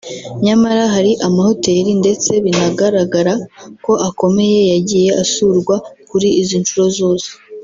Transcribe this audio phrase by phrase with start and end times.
[0.45, 3.33] nyamara hari amahoteri ndetse binagaragara
[3.85, 5.75] ko akomeye yagiye asurwa
[6.09, 7.29] kuri izi nshuro zose